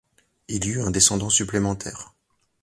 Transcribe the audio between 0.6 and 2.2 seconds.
y eut un descendant supplémentaire.